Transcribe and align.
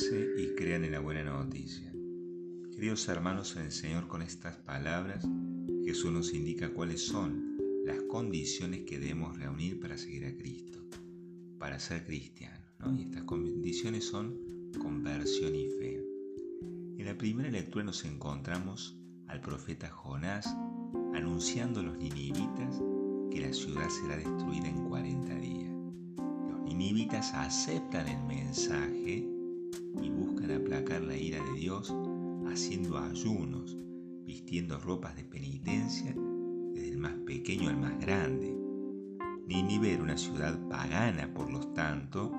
y 0.00 0.54
crean 0.54 0.84
en 0.84 0.92
la 0.92 1.00
buena 1.00 1.24
noticia. 1.24 1.92
Queridos 2.72 3.08
hermanos 3.08 3.56
en 3.56 3.62
el 3.62 3.72
Señor, 3.72 4.06
con 4.06 4.22
estas 4.22 4.54
palabras 4.58 5.26
Jesús 5.84 6.12
nos 6.12 6.32
indica 6.32 6.72
cuáles 6.72 7.04
son 7.04 7.58
las 7.84 8.00
condiciones 8.02 8.82
que 8.84 9.00
debemos 9.00 9.36
reunir 9.36 9.80
para 9.80 9.98
seguir 9.98 10.24
a 10.26 10.36
Cristo, 10.36 10.78
para 11.58 11.80
ser 11.80 12.06
cristianos. 12.06 12.60
Y 12.96 13.02
estas 13.02 13.24
condiciones 13.24 14.04
son 14.04 14.38
conversión 14.80 15.56
y 15.56 15.68
fe. 15.68 16.00
En 16.96 17.04
la 17.04 17.18
primera 17.18 17.50
lectura 17.50 17.84
nos 17.84 18.04
encontramos 18.04 18.96
al 19.26 19.40
profeta 19.40 19.90
Jonás 19.90 20.46
anunciando 21.12 21.80
a 21.80 21.82
los 21.82 21.98
ninivitas 21.98 22.80
que 23.32 23.40
la 23.40 23.52
ciudad 23.52 23.88
será 23.90 24.16
destruida 24.16 24.68
en 24.68 24.84
40 24.84 25.34
días. 25.40 25.72
Los 26.50 26.60
ninivitas 26.62 27.34
aceptan 27.34 28.06
el 28.06 28.24
mensaje 28.26 29.37
y 30.02 30.10
buscan 30.10 30.50
aplacar 30.50 31.02
la 31.02 31.16
ira 31.16 31.42
de 31.44 31.60
Dios 31.60 31.94
haciendo 32.46 32.98
ayunos, 32.98 33.76
vistiendo 34.24 34.78
ropas 34.78 35.16
de 35.16 35.24
penitencia 35.24 36.14
desde 36.72 36.88
el 36.88 36.98
más 36.98 37.14
pequeño 37.26 37.70
al 37.70 37.78
más 37.78 37.98
grande. 38.00 38.56
Nínive 39.46 39.94
era 39.94 40.02
una 40.02 40.18
ciudad 40.18 40.58
pagana, 40.68 41.32
por 41.32 41.50
lo 41.50 41.60
tanto, 41.72 42.32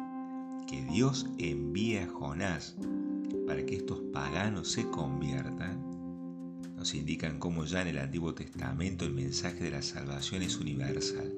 que 0.68 0.84
Dios 0.85 1.27
envía 1.38 2.04
a 2.04 2.08
Jonás 2.08 2.77
para 3.48 3.66
que 3.66 3.77
estos 3.77 3.99
paganos 4.13 4.71
se 4.71 4.88
conviertan, 4.90 5.90
nos 6.76 6.94
indican 6.94 7.40
cómo 7.40 7.66
ya 7.66 7.82
en 7.82 7.90
el 7.90 7.98
Antiguo 7.98 8.34
Testamento 8.34 9.05
el 9.05 9.13
mensaje 9.13 9.63
de 9.63 9.71
la 9.71 9.82
salvación 9.82 10.44
es 10.44 10.60
universal. 10.60 11.34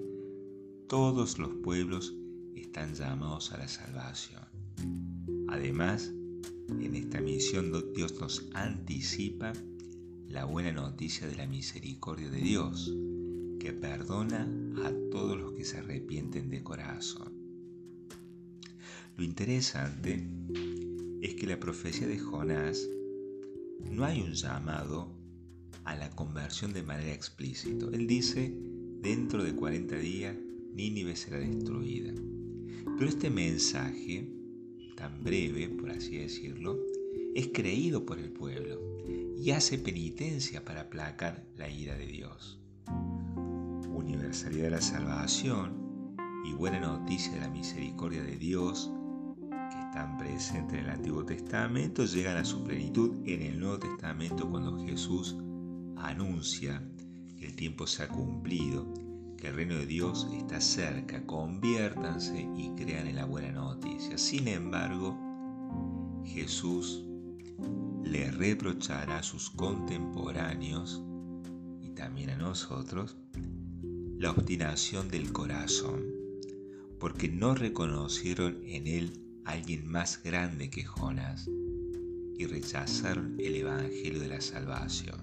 Todos 0.87 1.39
los 1.39 1.49
pueblos 1.63 2.13
están 2.53 2.93
llamados 2.93 3.51
a 3.53 3.57
la 3.57 3.67
salvación. 3.67 4.43
Además, 5.51 6.13
en 6.69 6.95
esta 6.95 7.19
misión 7.19 7.73
Dios 7.93 8.19
nos 8.21 8.49
anticipa 8.53 9.51
la 10.29 10.45
buena 10.45 10.71
noticia 10.71 11.27
de 11.27 11.35
la 11.35 11.45
misericordia 11.45 12.29
de 12.29 12.39
Dios, 12.39 12.95
que 13.59 13.73
perdona 13.73 14.49
a 14.83 14.91
todos 15.11 15.37
los 15.37 15.51
que 15.51 15.65
se 15.65 15.77
arrepienten 15.77 16.49
de 16.49 16.63
corazón. 16.63 17.33
Lo 19.17 19.25
interesante 19.25 20.25
es 21.21 21.35
que 21.35 21.47
la 21.47 21.59
profecía 21.59 22.07
de 22.07 22.17
Jonás 22.17 22.87
no 23.91 24.05
hay 24.05 24.21
un 24.21 24.33
llamado 24.33 25.11
a 25.83 25.97
la 25.97 26.09
conversión 26.11 26.71
de 26.71 26.83
manera 26.83 27.13
explícita. 27.13 27.87
Él 27.91 28.07
dice, 28.07 28.55
dentro 29.01 29.43
de 29.43 29.53
40 29.53 29.97
días 29.97 30.35
Nínive 30.73 31.17
será 31.17 31.39
destruida. 31.39 32.13
Pero 32.97 33.09
este 33.09 33.29
mensaje, 33.29 34.40
tan 35.01 35.23
breve, 35.23 35.67
por 35.67 35.89
así 35.89 36.17
decirlo, 36.17 36.77
es 37.33 37.49
creído 37.51 38.05
por 38.05 38.19
el 38.19 38.31
pueblo 38.31 38.79
y 39.35 39.49
hace 39.49 39.79
penitencia 39.79 40.63
para 40.63 40.81
aplacar 40.81 41.43
la 41.57 41.67
ira 41.67 41.95
de 41.95 42.05
Dios. 42.05 42.59
Universalidad 43.91 44.65
de 44.65 44.69
la 44.69 44.81
salvación 44.81 46.15
y 46.45 46.53
buena 46.53 46.79
noticia 46.79 47.33
de 47.33 47.39
la 47.39 47.49
misericordia 47.49 48.21
de 48.21 48.37
Dios 48.37 48.91
están 49.87 50.19
presentes 50.19 50.77
en 50.77 50.85
el 50.85 50.91
Antiguo 50.91 51.25
Testamento 51.25 52.05
llegan 52.05 52.37
a 52.37 52.45
su 52.45 52.63
plenitud 52.63 53.15
en 53.25 53.41
el 53.41 53.59
Nuevo 53.59 53.79
Testamento 53.79 54.47
cuando 54.47 54.85
Jesús 54.85 55.35
anuncia 55.97 56.79
que 57.39 57.47
el 57.47 57.55
tiempo 57.55 57.87
se 57.87 58.03
ha 58.03 58.07
cumplido, 58.07 58.93
que 59.41 59.47
el 59.47 59.55
reino 59.55 59.75
de 59.75 59.87
Dios 59.87 60.27
está 60.37 60.61
cerca, 60.61 61.25
conviértanse 61.25 62.47
y 62.55 62.69
crean 62.75 63.07
en 63.07 63.15
la 63.15 63.25
buena 63.25 63.51
noticia. 63.51 64.15
Sin 64.19 64.47
embargo, 64.47 65.17
Jesús 66.23 67.03
le 68.03 68.29
reprochará 68.29 69.17
a 69.17 69.23
sus 69.23 69.49
contemporáneos 69.49 71.03
y 71.81 71.89
también 71.89 72.29
a 72.29 72.37
nosotros 72.37 73.17
la 74.19 74.29
obstinación 74.29 75.09
del 75.09 75.33
corazón, 75.33 76.05
porque 76.99 77.27
no 77.27 77.55
reconocieron 77.55 78.61
en 78.63 78.85
él 78.85 79.23
alguien 79.43 79.87
más 79.87 80.21
grande 80.21 80.69
que 80.69 80.83
Jonás 80.83 81.49
y 82.37 82.45
rechazaron 82.45 83.37
el 83.39 83.55
Evangelio 83.55 84.19
de 84.19 84.27
la 84.27 84.41
salvación. 84.41 85.19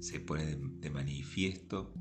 Se 0.00 0.20
pone 0.20 0.58
de 0.80 0.90
manifiesto 0.90 1.94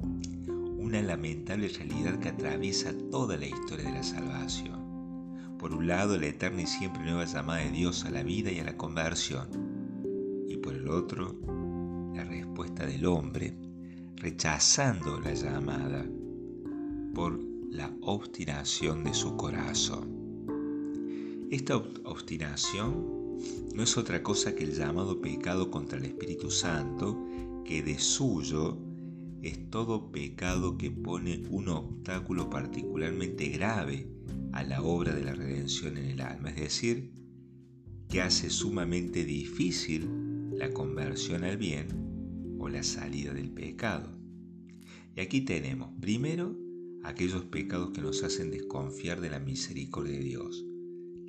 una 0.83 1.01
lamentable 1.01 1.69
realidad 1.69 2.19
que 2.19 2.27
atraviesa 2.27 2.94
toda 3.09 3.38
la 3.38 3.45
historia 3.45 3.85
de 3.85 3.94
la 3.94 4.03
salvación. 4.03 5.57
Por 5.57 5.73
un 5.73 5.88
lado, 5.88 6.17
la 6.17 6.27
eterna 6.27 6.63
y 6.63 6.67
siempre 6.67 7.03
nueva 7.03 7.23
llamada 7.23 7.61
de 7.61 7.71
Dios 7.71 8.03
a 8.03 8.11
la 8.11 8.21
vida 8.21 8.51
y 8.51 8.59
a 8.59 8.66
la 8.66 8.75
conversión. 8.75 9.47
Y 10.49 10.57
por 10.57 10.73
el 10.73 10.89
otro, 10.89 11.38
la 12.13 12.25
respuesta 12.25 12.85
del 12.85 13.05
hombre, 13.05 13.55
rechazando 14.17 15.21
la 15.21 15.33
llamada 15.33 16.05
por 17.15 17.39
la 17.71 17.89
obstinación 18.01 19.05
de 19.05 19.13
su 19.13 19.38
corazón. 19.38 21.47
Esta 21.50 21.77
obstinación 21.77 23.39
no 23.73 23.83
es 23.83 23.97
otra 23.97 24.21
cosa 24.21 24.53
que 24.53 24.65
el 24.65 24.73
llamado 24.73 25.21
pecado 25.21 25.71
contra 25.71 25.97
el 25.97 26.05
Espíritu 26.05 26.51
Santo, 26.51 27.25
que 27.63 27.81
de 27.81 27.97
suyo 27.97 28.77
es 29.44 29.70
todo 29.70 30.12
pecado 30.12 30.78
que 30.78 30.90
pone 30.90 31.44
un 31.50 31.68
obstáculo 31.68 32.50
particularmente 32.50 33.50
grave 33.50 34.08
a 34.54 34.64
la 34.64 34.81
obra 34.81 35.14
de 35.14 35.24
la 35.24 35.34
redención 35.34 35.98
en 35.98 36.06
el 36.06 36.22
alma, 36.22 36.50
es 36.50 36.56
decir, 36.56 37.12
que 38.09 38.22
hace 38.22 38.50
sumamente 38.50 39.26
difícil 39.26 40.08
la 40.58 40.72
conversión 40.72 41.44
al 41.44 41.58
bien 41.58 42.58
o 42.59 42.70
la 42.70 42.84
salida 42.84 43.34
del 43.34 43.52
pecado. 43.52 44.18
Y 45.16 45.22
aquí 45.22 45.42
tenemos, 45.42 45.92
primero, 46.00 46.58
aquellos 47.04 47.44
pecados 47.46 47.92
que 47.92 48.02
nos 48.02 48.24
hacen 48.24 48.50
desconfiar 48.50 49.20
de 49.20 49.30
la 49.30 49.40
misericordia 49.40 50.14
de 50.14 50.24
Dios 50.24 50.66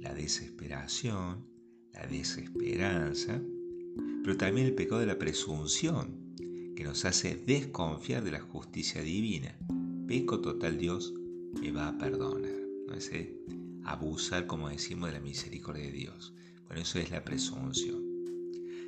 la 0.04 0.14
desesperación, 0.14 1.46
la 1.92 2.06
desesperanza, 2.06 3.42
pero 4.22 4.36
también 4.36 4.66
el 4.66 4.74
pecado 4.74 5.00
de 5.00 5.06
la 5.06 5.18
presunción, 5.18 6.34
que 6.74 6.84
nos 6.84 7.04
hace 7.04 7.36
desconfiar 7.36 8.24
de 8.24 8.32
la 8.32 8.40
justicia 8.40 9.02
divina. 9.02 9.56
Peco 10.06 10.40
total 10.40 10.78
Dios 10.78 11.14
me 11.60 11.70
va 11.70 11.88
a 11.88 11.98
perdonar. 11.98 12.52
¿no? 12.86 12.94
Ese 12.94 13.38
abusar, 13.84 14.46
como 14.46 14.68
decimos, 14.68 15.08
de 15.10 15.14
la 15.18 15.20
misericordia 15.20 15.84
de 15.84 15.92
Dios. 15.92 16.34
Bueno, 16.66 16.82
eso 16.82 16.98
es 16.98 17.10
la 17.10 17.24
presunción. 17.24 18.02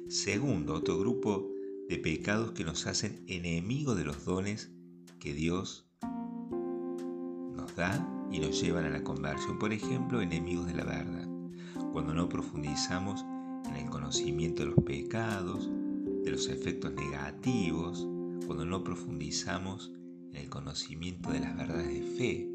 Segundo, 0.09 0.75
otro 0.75 0.99
grupo 0.99 1.51
de 1.89 1.99
pecados 1.99 2.53
que 2.53 2.65
nos 2.65 2.87
hacen 2.87 3.25
enemigos 3.29 3.97
de 3.97 4.05
los 4.05 4.25
dones 4.25 4.71
que 5.21 5.35
Dios 5.35 5.87
nos 7.55 7.75
da 7.77 8.07
y 8.31 8.41
nos 8.41 8.61
llevan 8.61 8.85
a 8.85 8.91
la 8.91 9.03
conversión, 9.03 9.59
por 9.59 9.73
ejemplo, 9.73 10.21
enemigos 10.21 10.67
de 10.67 10.75
la 10.75 10.85
verdad, 10.85 11.29
cuando 11.93 12.15
no 12.15 12.29
profundizamos 12.29 13.25
en 13.69 13.77
el 13.77 13.91
conocimiento 13.91 14.63
de 14.63 14.71
los 14.71 14.85
pecados, 14.85 15.71
de 16.27 16.33
los 16.33 16.49
efectos 16.49 16.93
negativos, 16.93 18.05
cuando 18.47 18.67
no 18.67 18.83
profundizamos 18.83 19.93
en 20.33 20.37
el 20.37 20.51
conocimiento 20.51 21.31
de 21.31 21.39
las 21.39 21.57
verdades 21.57 21.87
de 21.87 22.03
fe, 22.03 22.51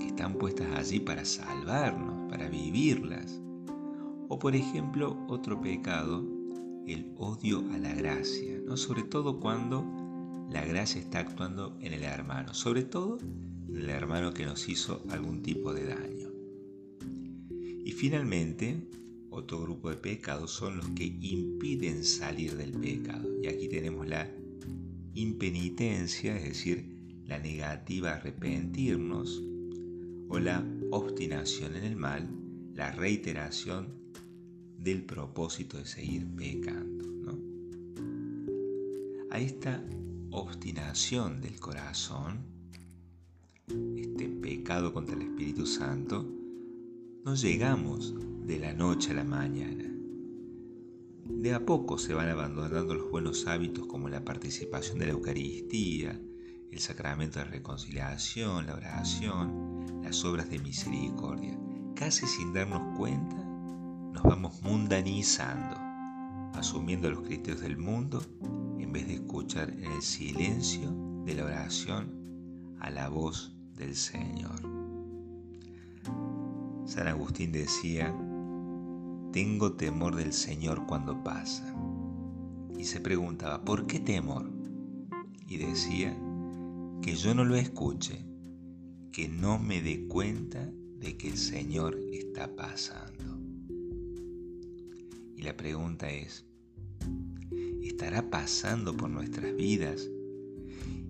que 0.00 0.06
están 0.06 0.38
puestas 0.38 0.74
allí 0.74 0.98
para 0.98 1.26
salvarnos, 1.26 2.30
para 2.30 2.48
vivirlas. 2.48 3.38
O 4.28 4.38
por 4.38 4.56
ejemplo, 4.56 5.22
otro 5.28 5.60
pecado, 5.60 6.24
el 6.86 7.12
odio 7.18 7.62
a 7.74 7.76
la 7.76 7.94
gracia, 7.94 8.58
¿no? 8.64 8.78
sobre 8.78 9.02
todo 9.02 9.40
cuando 9.40 9.84
la 10.50 10.64
gracia 10.64 10.98
está 10.98 11.18
actuando 11.18 11.76
en 11.82 11.92
el 11.92 12.02
hermano, 12.02 12.54
sobre 12.54 12.82
todo 12.82 13.18
el 13.74 13.90
hermano 13.90 14.32
que 14.32 14.46
nos 14.46 14.70
hizo 14.70 15.02
algún 15.10 15.42
tipo 15.42 15.74
de 15.74 15.84
daño. 15.84 16.30
Y 17.84 17.92
finalmente, 17.92 18.88
otro 19.36 19.60
grupo 19.60 19.90
de 19.90 19.96
pecados 19.96 20.50
son 20.50 20.78
los 20.78 20.88
que 20.90 21.04
impiden 21.04 22.04
salir 22.04 22.56
del 22.56 22.72
pecado. 22.72 23.28
Y 23.42 23.48
aquí 23.48 23.68
tenemos 23.68 24.06
la 24.06 24.30
impenitencia, 25.14 26.36
es 26.36 26.44
decir, 26.44 27.22
la 27.24 27.38
negativa 27.38 28.10
a 28.10 28.16
arrepentirnos, 28.16 29.42
o 30.28 30.38
la 30.38 30.64
obstinación 30.90 31.76
en 31.76 31.84
el 31.84 31.96
mal, 31.96 32.28
la 32.74 32.90
reiteración 32.92 33.94
del 34.78 35.04
propósito 35.04 35.78
de 35.78 35.86
seguir 35.86 36.26
pecando. 36.34 37.06
A 39.30 39.38
esta 39.38 39.84
obstinación 40.30 41.40
del 41.42 41.60
corazón 41.60 42.56
este 43.96 44.28
pecado 44.28 44.92
contra 44.92 45.16
el 45.16 45.22
Espíritu 45.22 45.66
Santo, 45.66 46.24
no 47.24 47.34
llegamos 47.34 48.14
de 48.46 48.60
la 48.60 48.72
noche 48.72 49.10
a 49.10 49.14
la 49.14 49.24
mañana. 49.24 49.92
De 51.24 51.52
a 51.52 51.66
poco 51.66 51.98
se 51.98 52.14
van 52.14 52.28
abandonando 52.28 52.94
los 52.94 53.10
buenos 53.10 53.48
hábitos 53.48 53.86
como 53.86 54.08
la 54.08 54.24
participación 54.24 55.00
de 55.00 55.06
la 55.06 55.12
Eucaristía, 55.12 56.20
el 56.70 56.78
sacramento 56.78 57.40
de 57.40 57.46
reconciliación, 57.46 58.66
la 58.66 58.74
oración, 58.74 60.00
las 60.04 60.24
obras 60.24 60.48
de 60.48 60.60
misericordia. 60.60 61.58
Casi 61.96 62.24
sin 62.26 62.52
darnos 62.52 62.96
cuenta, 62.96 63.36
nos 63.36 64.22
vamos 64.22 64.62
mundanizando, 64.62 65.76
asumiendo 66.54 67.10
los 67.10 67.22
criterios 67.22 67.62
del 67.62 67.76
mundo 67.76 68.22
en 68.78 68.92
vez 68.92 69.08
de 69.08 69.14
escuchar 69.14 69.70
en 69.70 69.90
el 69.90 70.02
silencio 70.02 70.92
de 71.24 71.34
la 71.34 71.46
oración 71.46 72.76
a 72.78 72.90
la 72.90 73.08
voz 73.08 73.56
del 73.74 73.96
Señor. 73.96 74.60
San 76.84 77.08
Agustín 77.08 77.50
decía, 77.50 78.14
tengo 79.36 79.74
temor 79.74 80.16
del 80.16 80.32
Señor 80.32 80.86
cuando 80.86 81.22
pasa. 81.22 81.62
Y 82.78 82.84
se 82.84 83.02
preguntaba, 83.02 83.62
¿por 83.66 83.86
qué 83.86 84.00
temor? 84.00 84.50
Y 85.46 85.58
decía, 85.58 86.16
que 87.02 87.14
yo 87.14 87.34
no 87.34 87.44
lo 87.44 87.54
escuche, 87.54 88.24
que 89.12 89.28
no 89.28 89.58
me 89.58 89.82
dé 89.82 90.08
cuenta 90.08 90.66
de 90.98 91.18
que 91.18 91.28
el 91.28 91.36
Señor 91.36 92.00
está 92.14 92.56
pasando. 92.56 93.38
Y 95.36 95.42
la 95.42 95.54
pregunta 95.54 96.08
es, 96.08 96.46
¿estará 97.82 98.30
pasando 98.30 98.96
por 98.96 99.10
nuestras 99.10 99.54
vidas? 99.54 100.08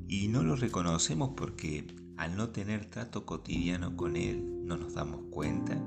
Y 0.08 0.26
no 0.26 0.42
lo 0.42 0.56
reconocemos 0.56 1.30
porque 1.36 1.86
al 2.16 2.36
no 2.36 2.48
tener 2.48 2.86
trato 2.86 3.24
cotidiano 3.24 3.96
con 3.96 4.16
Él 4.16 4.64
no 4.64 4.76
nos 4.76 4.94
damos 4.94 5.26
cuenta. 5.30 5.80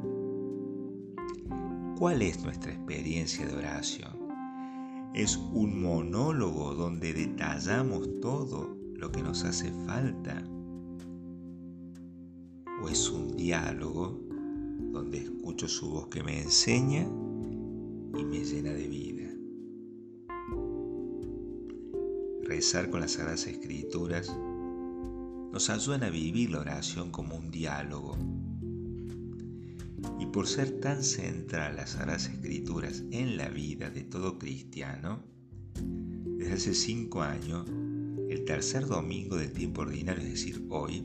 ¿Cuál 1.99 2.21
es 2.21 2.41
nuestra 2.45 2.71
experiencia 2.71 3.45
de 3.45 3.57
oración? 3.57 4.13
¿Es 5.13 5.35
un 5.35 5.81
monólogo 5.81 6.73
donde 6.73 7.11
detallamos 7.11 8.21
todo 8.21 8.73
lo 8.95 9.11
que 9.11 9.21
nos 9.21 9.43
hace 9.43 9.69
falta? 9.85 10.41
¿O 12.81 12.87
es 12.87 13.09
un 13.09 13.35
diálogo 13.35 14.17
donde 14.93 15.17
escucho 15.17 15.67
su 15.67 15.89
voz 15.89 16.07
que 16.07 16.23
me 16.23 16.41
enseña 16.41 17.01
y 18.17 18.23
me 18.23 18.45
llena 18.45 18.71
de 18.71 18.87
vida? 18.87 19.29
Rezar 22.43 22.89
con 22.89 23.01
las 23.01 23.11
Sagradas 23.11 23.45
Escrituras 23.45 24.33
nos 25.51 25.69
ayudan 25.69 26.03
a 26.03 26.09
vivir 26.09 26.51
la 26.51 26.61
oración 26.61 27.11
como 27.11 27.35
un 27.35 27.51
diálogo. 27.51 28.15
Por 30.31 30.47
ser 30.47 30.79
tan 30.79 31.03
central 31.03 31.75
las 31.75 31.91
Sagradas 31.91 32.29
Escrituras 32.29 33.03
en 33.11 33.35
la 33.35 33.49
vida 33.49 33.89
de 33.89 34.03
todo 34.03 34.37
cristiano, 34.37 35.23
desde 36.37 36.53
hace 36.53 36.73
cinco 36.75 37.23
años 37.23 37.65
el 38.29 38.45
tercer 38.45 38.85
domingo 38.85 39.37
del 39.37 39.51
tiempo 39.51 39.81
ordinario, 39.81 40.23
es 40.23 40.29
decir, 40.29 40.65
hoy, 40.69 41.03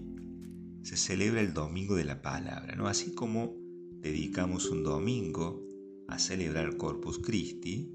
se 0.83 0.99
celebra 0.99 1.41
el 1.41 1.55
Domingo 1.55 1.97
de 1.97 2.05
la 2.05 2.21
Palabra, 2.21 2.77
¿no? 2.77 2.87
Así 2.87 3.15
como 3.15 3.57
dedicamos 4.03 4.69
un 4.69 4.85
domingo 4.85 5.67
a 6.07 6.19
celebrar 6.19 6.77
Corpus 6.77 7.19
Christi, 7.19 7.91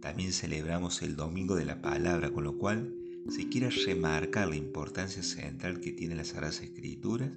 también 0.00 0.32
celebramos 0.32 1.02
el 1.02 1.14
Domingo 1.14 1.56
de 1.56 1.66
la 1.66 1.82
Palabra, 1.82 2.32
con 2.32 2.44
lo 2.44 2.56
cual 2.56 2.94
se 3.28 3.50
quiere 3.50 3.68
remarcar 3.68 4.48
la 4.48 4.56
importancia 4.56 5.22
central 5.22 5.80
que 5.80 5.92
tienen 5.92 6.16
las 6.16 6.28
Sagradas 6.28 6.62
Escrituras 6.62 7.32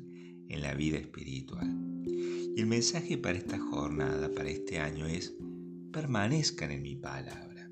en 0.47 0.61
la 0.61 0.73
vida 0.73 0.97
espiritual. 0.97 1.69
El 2.57 2.65
mensaje 2.65 3.19
para 3.19 3.37
esta 3.37 3.59
jornada, 3.59 4.31
para 4.33 4.49
este 4.49 4.79
año 4.79 5.05
es, 5.05 5.35
permanezcan 5.93 6.71
en 6.71 6.81
mi 6.81 6.95
palabra. 6.95 7.69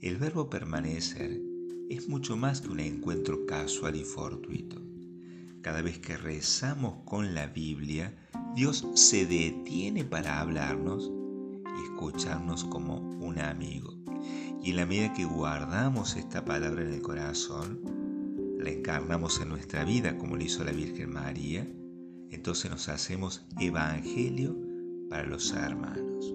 El 0.00 0.16
verbo 0.16 0.48
permanecer 0.48 1.42
es 1.90 2.08
mucho 2.08 2.34
más 2.34 2.62
que 2.62 2.68
un 2.68 2.80
encuentro 2.80 3.44
casual 3.44 3.96
y 3.96 4.04
fortuito. 4.04 4.80
Cada 5.60 5.82
vez 5.82 5.98
que 5.98 6.16
rezamos 6.16 7.04
con 7.04 7.34
la 7.34 7.48
Biblia, 7.48 8.16
Dios 8.56 8.86
se 8.94 9.26
detiene 9.26 10.06
para 10.06 10.40
hablarnos 10.40 11.12
y 11.66 11.82
escucharnos 11.82 12.64
como 12.64 13.00
un 13.00 13.38
amigo. 13.38 13.94
Y 14.62 14.70
en 14.70 14.76
la 14.76 14.86
medida 14.86 15.12
que 15.12 15.26
guardamos 15.26 16.16
esta 16.16 16.46
palabra 16.46 16.80
en 16.80 16.94
el 16.94 17.02
corazón, 17.02 17.82
la 18.58 18.70
encarnamos 18.70 19.38
en 19.42 19.50
nuestra 19.50 19.84
vida 19.84 20.16
como 20.16 20.38
lo 20.38 20.44
hizo 20.44 20.64
la 20.64 20.72
Virgen 20.72 21.12
María, 21.12 21.70
entonces 22.30 22.70
nos 22.70 22.88
hacemos 22.88 23.46
evangelio 23.60 24.56
para 25.08 25.26
los 25.26 25.52
hermanos. 25.52 26.34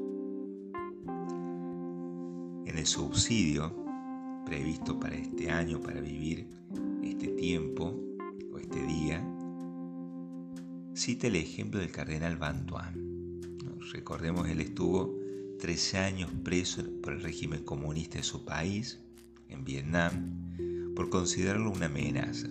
En 2.65 2.77
el 2.77 2.85
subsidio 2.85 3.83
previsto 4.45 4.99
para 4.99 5.15
este 5.15 5.49
año, 5.49 5.79
para 5.79 6.01
vivir 6.01 6.47
este 7.03 7.27
tiempo 7.27 7.99
o 8.51 8.57
este 8.57 8.81
día, 8.85 9.25
cita 10.93 11.27
el 11.27 11.35
ejemplo 11.35 11.79
del 11.79 11.91
cardenal 11.91 12.37
Van 12.37 12.65
Recordemos, 13.91 14.49
él 14.49 14.59
estuvo 14.59 15.15
13 15.59 15.97
años 15.99 16.31
preso 16.43 16.83
por 17.01 17.13
el 17.13 17.21
régimen 17.21 17.63
comunista 17.63 18.17
de 18.17 18.23
su 18.23 18.43
país, 18.43 18.99
en 19.49 19.63
Vietnam, 19.63 20.93
por 20.95 21.09
considerarlo 21.09 21.71
una 21.71 21.85
amenaza. 21.85 22.47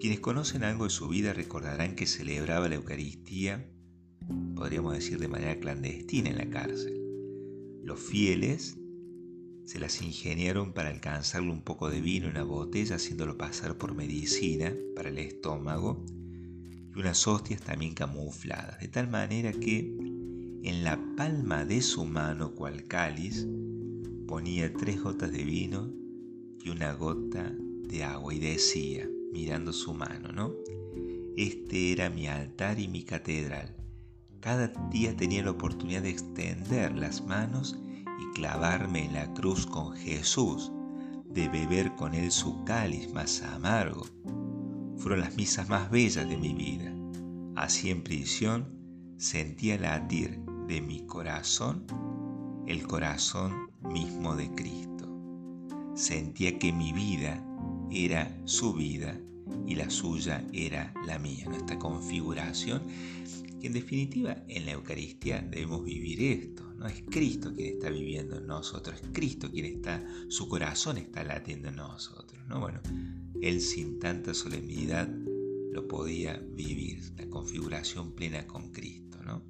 Quienes 0.00 0.20
conocen 0.20 0.64
algo 0.64 0.84
de 0.84 0.90
su 0.90 1.08
vida 1.08 1.34
recordarán 1.34 1.94
que 1.94 2.06
celebraba 2.06 2.70
la 2.70 2.76
Eucaristía, 2.76 3.70
podríamos 4.56 4.94
decir 4.94 5.18
de 5.18 5.28
manera 5.28 5.60
clandestina 5.60 6.30
en 6.30 6.38
la 6.38 6.48
cárcel. 6.48 6.98
Los 7.84 8.00
fieles 8.00 8.78
se 9.66 9.78
las 9.78 10.00
ingeniaron 10.00 10.72
para 10.72 10.88
alcanzarle 10.88 11.50
un 11.50 11.60
poco 11.60 11.90
de 11.90 12.00
vino 12.00 12.24
en 12.24 12.32
una 12.32 12.44
botella, 12.44 12.96
haciéndolo 12.96 13.36
pasar 13.36 13.76
por 13.76 13.94
medicina 13.94 14.74
para 14.96 15.10
el 15.10 15.18
estómago, 15.18 16.02
y 16.08 16.98
unas 16.98 17.28
hostias 17.28 17.60
también 17.60 17.92
camufladas, 17.92 18.80
de 18.80 18.88
tal 18.88 19.10
manera 19.10 19.52
que 19.52 19.80
en 20.62 20.82
la 20.82 20.98
palma 21.14 21.66
de 21.66 21.82
su 21.82 22.06
mano, 22.06 22.54
cual 22.54 22.84
cáliz, 22.84 23.46
ponía 24.26 24.72
tres 24.72 25.02
gotas 25.02 25.30
de 25.30 25.44
vino 25.44 25.92
y 26.64 26.70
una 26.70 26.94
gota 26.94 27.54
de 27.86 28.02
agua, 28.02 28.32
y 28.32 28.38
decía, 28.38 29.06
mirando 29.32 29.72
su 29.72 29.94
mano, 29.94 30.32
¿no? 30.32 30.52
Este 31.36 31.92
era 31.92 32.10
mi 32.10 32.26
altar 32.26 32.78
y 32.78 32.88
mi 32.88 33.02
catedral. 33.02 33.74
Cada 34.40 34.68
día 34.90 35.16
tenía 35.16 35.42
la 35.42 35.52
oportunidad 35.52 36.02
de 36.02 36.10
extender 36.10 36.96
las 36.96 37.24
manos 37.24 37.78
y 38.20 38.34
clavarme 38.34 39.04
en 39.04 39.14
la 39.14 39.32
cruz 39.34 39.66
con 39.66 39.94
Jesús, 39.94 40.72
de 41.26 41.48
beber 41.48 41.94
con 41.94 42.14
Él 42.14 42.30
su 42.30 42.64
cáliz 42.64 43.12
más 43.12 43.42
amargo. 43.42 44.06
Fueron 44.96 45.20
las 45.20 45.36
misas 45.36 45.68
más 45.68 45.90
bellas 45.90 46.28
de 46.28 46.36
mi 46.36 46.52
vida. 46.52 46.92
Así 47.56 47.90
en 47.90 48.02
prisión 48.02 48.66
sentía 49.18 49.78
latir 49.78 50.40
de 50.66 50.80
mi 50.80 51.06
corazón 51.06 51.86
el 52.66 52.86
corazón 52.86 53.70
mismo 53.82 54.36
de 54.36 54.50
Cristo. 54.54 55.08
Sentía 55.94 56.58
que 56.58 56.72
mi 56.72 56.92
vida 56.92 57.44
era 57.90 58.36
su 58.44 58.72
vida 58.72 59.20
y 59.66 59.74
la 59.74 59.90
suya 59.90 60.46
era 60.52 60.92
la 61.06 61.18
mía. 61.18 61.46
Nuestra 61.48 61.78
configuración, 61.78 62.82
que 63.60 63.66
en 63.66 63.72
definitiva 63.72 64.36
en 64.48 64.66
la 64.66 64.72
Eucaristía 64.72 65.42
debemos 65.42 65.84
vivir 65.84 66.22
esto 66.22 66.70
no 66.80 66.86
es 66.86 67.02
Cristo 67.10 67.52
quien 67.54 67.74
está 67.74 67.90
viviendo 67.90 68.38
en 68.38 68.46
nosotros, 68.46 69.02
es 69.02 69.08
Cristo 69.12 69.50
quien 69.50 69.66
está, 69.66 70.02
su 70.28 70.48
corazón 70.48 70.96
está 70.96 71.22
latiendo 71.22 71.68
en 71.68 71.76
nosotros. 71.76 72.40
¿no? 72.48 72.58
Bueno, 72.58 72.80
Él 73.42 73.60
sin 73.60 73.98
tanta 73.98 74.32
solemnidad 74.32 75.06
lo 75.72 75.86
podía 75.86 76.42
vivir, 76.54 77.12
la 77.18 77.28
configuración 77.28 78.12
plena 78.14 78.46
con 78.46 78.72
Cristo. 78.72 79.18
¿no? 79.22 79.42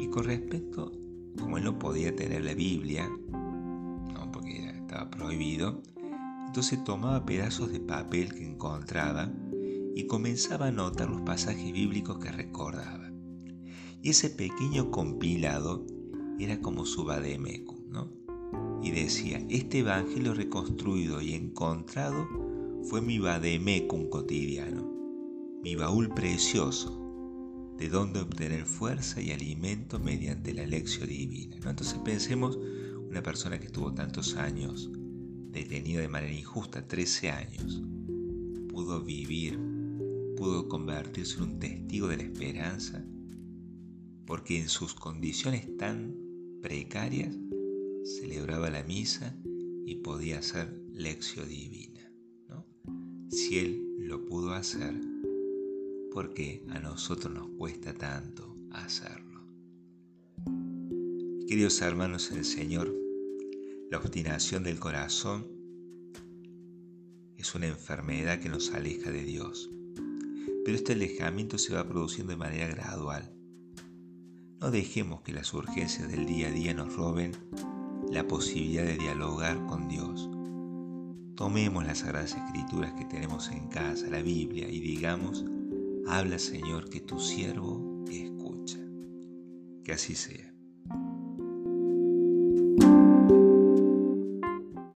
Y 0.00 0.06
con 0.06 0.22
respecto, 0.22 0.92
como 1.36 1.58
Él 1.58 1.64
no 1.64 1.80
podía 1.80 2.14
tener 2.14 2.44
la 2.44 2.54
Biblia, 2.54 3.08
¿no? 3.08 4.30
porque 4.32 4.70
estaba 4.70 5.10
prohibido, 5.10 5.82
entonces 6.52 6.84
tomaba 6.84 7.24
pedazos 7.24 7.72
de 7.72 7.80
papel 7.80 8.34
que 8.34 8.46
encontraba 8.46 9.32
y 9.94 10.06
comenzaba 10.06 10.66
a 10.66 10.68
anotar 10.68 11.08
los 11.08 11.22
pasajes 11.22 11.72
bíblicos 11.72 12.18
que 12.18 12.30
recordaba. 12.30 13.10
Y 14.02 14.10
ese 14.10 14.28
pequeño 14.28 14.90
compilado 14.90 15.86
era 16.38 16.60
como 16.60 16.84
su 16.84 17.04
vademecum, 17.04 17.88
¿no? 17.88 18.12
Y 18.82 18.90
decía, 18.90 19.42
este 19.48 19.78
evangelio 19.78 20.34
reconstruido 20.34 21.22
y 21.22 21.32
encontrado 21.32 22.28
fue 22.82 23.00
mi 23.00 23.18
vademecum 23.18 24.10
cotidiano, 24.10 24.92
mi 25.62 25.74
baúl 25.74 26.10
precioso, 26.10 27.00
de 27.78 27.88
donde 27.88 28.20
obtener 28.20 28.66
fuerza 28.66 29.22
y 29.22 29.30
alimento 29.30 29.98
mediante 29.98 30.52
la 30.52 30.66
lección 30.66 31.08
divina. 31.08 31.56
¿no? 31.64 31.70
Entonces 31.70 31.98
pensemos, 32.04 32.58
una 33.08 33.22
persona 33.22 33.58
que 33.58 33.66
estuvo 33.66 33.94
tantos 33.94 34.36
años 34.36 34.90
detenida 35.52 36.00
de 36.00 36.08
manera 36.08 36.32
injusta, 36.32 36.86
13 36.86 37.30
años, 37.30 37.82
pudo 38.68 39.02
vivir, 39.02 39.58
pudo 40.36 40.68
convertirse 40.68 41.36
en 41.36 41.42
un 41.42 41.58
testigo 41.58 42.08
de 42.08 42.16
la 42.16 42.22
esperanza 42.24 43.04
porque 44.26 44.58
en 44.58 44.68
sus 44.68 44.94
condiciones 44.94 45.76
tan 45.76 46.16
precarias 46.62 47.36
celebraba 48.04 48.70
la 48.70 48.82
misa 48.82 49.36
y 49.84 49.96
podía 49.96 50.38
hacer 50.38 50.72
lección 50.92 51.48
divina. 51.48 52.00
Si 53.28 53.58
Él 53.58 53.96
lo 53.98 54.24
pudo 54.24 54.52
hacer, 54.52 54.94
¿por 56.12 56.34
qué 56.34 56.64
a 56.70 56.78
nosotros 56.80 57.32
nos 57.32 57.48
cuesta 57.58 57.94
tanto 57.94 58.54
hacerlo? 58.70 59.42
Queridos 61.48 61.80
hermanos 61.82 62.30
el 62.30 62.44
Señor, 62.44 63.01
la 63.92 63.98
obstinación 63.98 64.62
del 64.62 64.78
corazón 64.78 65.46
es 67.36 67.54
una 67.54 67.66
enfermedad 67.66 68.40
que 68.40 68.48
nos 68.48 68.72
aleja 68.72 69.10
de 69.10 69.22
Dios. 69.22 69.70
Pero 70.64 70.74
este 70.74 70.94
alejamiento 70.94 71.58
se 71.58 71.74
va 71.74 71.86
produciendo 71.86 72.30
de 72.30 72.38
manera 72.38 72.68
gradual. 72.68 73.30
No 74.60 74.70
dejemos 74.70 75.20
que 75.20 75.34
las 75.34 75.52
urgencias 75.52 76.10
del 76.10 76.24
día 76.24 76.48
a 76.48 76.52
día 76.52 76.72
nos 76.72 76.96
roben 76.96 77.32
la 78.10 78.26
posibilidad 78.26 78.84
de 78.84 78.96
dialogar 78.96 79.62
con 79.66 79.88
Dios. 79.88 80.26
Tomemos 81.36 81.84
las 81.84 81.98
sagradas 81.98 82.34
escrituras 82.34 82.94
que 82.94 83.04
tenemos 83.04 83.50
en 83.50 83.68
casa, 83.68 84.08
la 84.08 84.22
Biblia, 84.22 84.70
y 84.70 84.80
digamos, 84.80 85.44
habla 86.06 86.38
Señor 86.38 86.88
que 86.88 87.00
tu 87.00 87.20
siervo 87.20 88.06
escucha. 88.10 88.78
Que 89.84 89.92
así 89.92 90.14
sea. 90.14 90.51